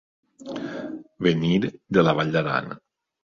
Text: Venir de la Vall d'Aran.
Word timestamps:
Venir 1.27 1.59
de 1.99 2.05
la 2.07 2.17
Vall 2.21 2.33
d'Aran. 2.37 2.73